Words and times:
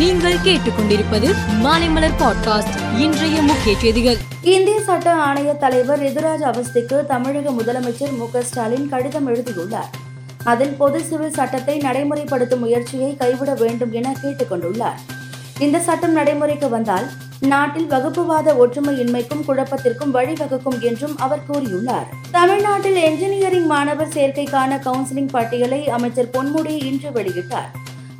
நீங்கள் 0.00 0.34
கேட்டுக்கொண்டிருப்பது 0.34 1.34
மாலைமலர் 1.62 2.12
பாட்காஸ்ட். 2.18 2.98
இன்றைய 2.98 3.42
முக்கிய 3.42 3.78
செய்திகள். 3.78 4.16
இந்திய 4.42 4.80
சட்ட 4.80 5.14
ஆணைய 5.14 5.56
தலைவர் 5.56 6.02
ரிதுராஜ் 6.02 6.44
அவஸ்திக்கு 6.44 7.06
தமிழக 7.06 7.50
முதலமைச்சர் 7.50 8.16
மு 8.16 8.26
ஸ்டாலின் 8.42 8.88
கடிதம் 8.88 9.26
எழுதியுள்ளார். 9.26 9.90
அதில் 10.44 10.74
பொது 10.74 11.00
சிவில் 11.00 11.32
சட்டத்தை 11.32 11.78
நடைமுறைப்படுத்தும் 11.78 12.60
முயற்சியை 12.60 13.16
கைவிட 13.16 13.54
வேண்டும் 13.54 13.92
என 13.92 14.12
கேட்டுக் 14.22 14.52
கொண்டுள்ளார் 14.52 14.98
இந்த 15.58 15.78
சட்டம் 15.78 16.12
நடைமுறைக்கு 16.12 16.68
வந்தால் 16.68 17.10
நாட்டில் 17.40 17.90
வகுப்புவாத 17.90 18.54
ஒற்றுமையின்மைக்கும் 18.54 19.44
குழப்பத்திற்கும் 19.48 20.14
வழிவகுக்கும் 20.14 20.80
என்றும் 20.80 21.18
அவர் 21.18 21.44
கூறியுள்ளார். 21.52 22.08
தமிழ்நாட்டில் 22.30 22.94
என்ஜினியரிங் 22.94 23.66
மாணவர் 23.66 24.08
சேர்க்கைக்கான 24.08 24.80
கவுன்சிலிங் 24.84 25.28
பட்டியலை 25.30 25.88
அமைச்சர் 25.88 26.30
பொன்முடி 26.32 26.84
இன்று 26.84 27.10
வெளியிட்டார். 27.10 27.70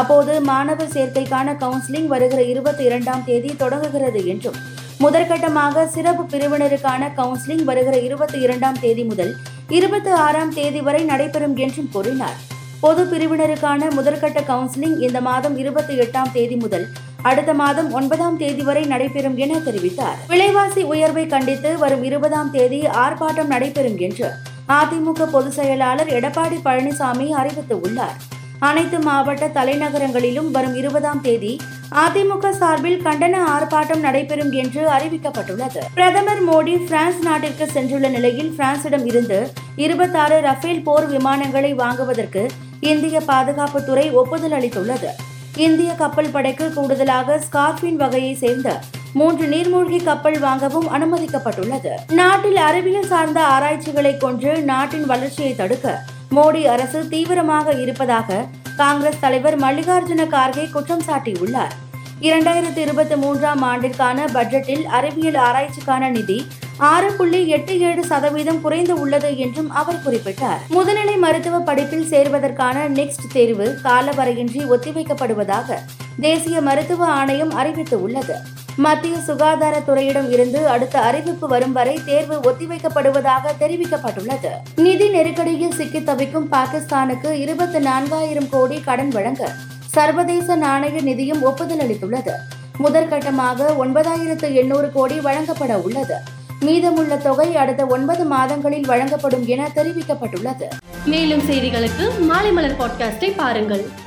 அப்போது 0.00 0.32
மாணவர் 0.40 0.92
சேர்க்கைக்கான 0.92 1.52
கவுன்சிலிங் 1.60 2.06
வருகிற 2.06 2.40
இருபத்தி 2.42 2.82
இரண்டாம் 2.84 3.22
தேதி 3.24 3.50
தொடங்குகிறது 3.56 4.26
என்றும் 4.26 4.58
முதற்கட்டமாக 5.00 5.84
சிறப்பு 5.94 6.22
பிரிவினருக்கான 6.32 7.08
கவுன்சிலிங் 7.16 7.64
வருகிற 7.64 7.96
இருபத்தி 7.98 8.38
இரண்டாம் 8.40 8.78
தேதி 8.80 9.04
முதல் 9.04 9.32
இருபத்தி 9.68 10.10
ஆறாம் 10.10 10.52
தேதி 10.58 10.80
வரை 10.80 11.02
நடைபெறும் 11.04 11.56
என்றும் 11.56 11.88
கூறினார். 11.92 12.36
பொது 12.80 13.02
பிரிவினருக்கான 13.04 13.88
முதற்கட்ட 13.98 14.40
கவுன்சிலிங் 14.52 14.98
இந்த 15.06 15.20
மாதம் 15.20 15.56
இருபத்தி 15.58 15.96
எட்டாம் 15.98 16.32
தேதி 16.32 16.56
முதல் 16.56 16.86
அடுத்த 17.22 17.54
மாதம் 17.54 17.90
ஒன்பதாம் 17.92 18.38
தேதி 18.42 18.62
வரை 18.62 18.84
நடைபெறும் 18.84 19.36
என 19.36 19.58
தெரிவித்தார். 19.58 20.20
விலைவாசி 20.28 20.82
உயர்வை 20.92 21.26
கண்டித்து 21.26 21.78
வரும் 21.78 22.02
இருபதாம் 22.02 22.50
தேதி 22.50 22.80
ஆர்ப்பாட்டம் 23.04 23.52
நடைபெறும் 23.54 23.98
என்று 23.98 24.30
அதிமுக 24.68 25.30
பொதுச் 25.32 25.58
செயலாளர் 25.58 26.14
எடப்பாடி 26.20 26.58
பழனிசாமி 26.64 27.28
அறிவித்துள்ளார். 27.42 28.16
அனைத்து 28.58 28.98
மாவட்ட 28.98 29.46
தலைநகரங்களிலும் 29.46 30.50
வரும் 30.50 30.74
இருபதாம் 30.74 31.20
தேதி 31.20 31.60
அதிமுக 31.90 32.50
சார்பில் 32.50 33.02
கண்டன 33.02 33.34
ஆர்ப்பாட்டம் 33.54 33.98
நடைபெறும் 33.98 34.52
என்று 34.52 34.88
அறிவிக்கப்பட்டுள்ளது. 34.88 35.80
பிரதமர் 35.94 36.48
மோடி 36.48 36.86
பிரான்ஸ் 36.86 37.18
நாட்டிற்கு 37.22 37.64
சென்றுள்ள 37.74 38.08
நிலையில் 38.10 38.54
பிரான்சிடம் 38.58 39.06
இருந்து 39.06 39.50
இருபத்தாறு 39.76 40.40
ரஃபேல் 40.40 40.82
போர் 40.82 41.06
விமானங்களை 41.06 41.74
வாங்குவதற்கு 41.74 42.46
இந்திய 42.80 43.20
பாதுகாப்புத்துறை 43.26 44.12
ஒப்புதல் 44.12 44.52
அளித்துள்ளது. 44.52 45.08
இந்திய 45.56 45.92
கப்பல் 45.92 46.30
படைக்கு 46.30 46.72
கூடுதலாக 46.72 47.40
ஸ்கார்பின் 47.50 47.96
வகையை 47.96 48.34
சேர்ந்த 48.34 48.80
மூன்று 49.12 49.46
நீர்மூழ்கி 49.46 50.04
கப்பல் 50.04 50.38
வாங்கவும் 50.38 50.88
அனுமதிக்கப்பட்டுள்ளது. 50.88 52.12
நாட்டில் 52.12 52.56
அறிவியல் 52.56 53.06
சார்ந்த 53.06 53.44
ஆராய்ச்சிகளை 53.44 54.16
கொண்டு 54.16 54.62
நாட்டின் 54.62 55.06
வளர்ச்சியை 55.06 55.54
தடுக்க 55.54 56.02
மோடி 56.34 56.64
அரசு 56.64 57.08
தீவிரமாக 57.08 57.72
இருப்பதாக 57.72 58.46
காங்கிரஸ் 58.76 59.20
தலைவர் 59.20 59.60
மல்லிகார்ஜுன 59.60 60.24
கார்கே 60.28 60.70
குற்றம் 60.70 61.02
சாட்டியுள்ளார். 61.06 61.74
இரண்டாயிரத்தி 62.20 62.76
இருபத்தி 62.76 63.16
மூன்றாம் 63.16 63.62
ஆண்டிற்கான 63.62 64.24
பட்ஜெட்டில் 64.34 64.84
அறிவியல் 64.84 65.34
ஆராய்ச்சிக்கான 65.34 66.10
நிதி 66.10 66.46
ஆறு 66.78 67.12
புள்ளி 67.12 67.48
எட்டு 67.48 67.80
ஏழு 67.80 68.04
சதவீதம் 68.04 68.60
குறைந்து 68.60 69.00
உள்ளது 69.00 69.38
என்றும் 69.38 69.70
அவர் 69.70 70.02
குறிப்பிட்டார். 70.06 70.60
முதுநிலை 70.70 71.18
மருத்துவ 71.18 71.58
படிப்பில் 71.58 72.08
சேர்வதற்கான 72.10 72.88
நெக்ஸ்ட் 72.88 73.32
தேர்வு 73.32 73.78
காலவரையின்றி 73.84 74.62
ஒத்திவைக்கப்படுவதாக 74.74 75.78
தேசிய 76.20 76.60
மருத்துவ 76.60 77.06
ஆணையம் 77.06 77.50
அறிவித்துள்ளது. 77.50 78.36
மத்திய 78.76 79.16
சுகாதாரத்துறையிடம் 79.26 80.30
இருந்து 80.30 80.68
அடுத்த 80.68 81.00
அறிவிப்பு 81.00 81.48
வரும் 81.48 81.72
வரை 81.72 82.00
தேர்வு 82.06 82.40
ஒத்திவைக்கப்படுவதாக 82.40 83.52
தெரிவிக்கப்பட்டுள்ளது. 83.60 84.48
நிதி 84.76 85.08
நெருக்கடியில் 85.08 85.74
சிக்கி 85.74 86.02
தவிக்கும் 86.02 86.52
பாகிஸ்தானுக்கு 86.52 87.30
இருபத்தி 87.30 87.78
நான்காயிரம் 87.78 88.48
கோடி 88.50 88.80
கடன் 88.80 89.08
வழங்க 89.08 89.52
சர்வதேச 89.86 90.56
நாணய 90.56 91.02
நிதியம் 91.02 91.40
ஒப்புதல் 91.40 91.78
அளித்துள்ளது. 91.78 92.30
முதற்கட்டமாக 92.78 93.68
ஒன்பதாயிரத்து 93.84 94.52
எண்ணூறு 94.52 94.92
கோடி 94.92 95.20
வழங்கப்பட 95.20 95.78
உள்ளது. 95.78 96.14
மீதமுள்ள 96.60 97.16
தொகை 97.16 97.56
அடுத்த 97.56 97.86
ஒன்பது 97.86 98.24
மாதங்களில் 98.24 98.86
வழங்கப்படும் 98.86 99.46
என 99.46 99.70
தெரிவிக்கப்பட்டுள்ளது. 99.74 100.68
மேலும் 101.04 101.50
செய்திகளுக்கு 101.50 102.18
மாலை 102.18 102.52
மலர் 102.52 102.76
பாட்காஸ்டை 102.78 103.32
பாருங்கள். 103.36 104.04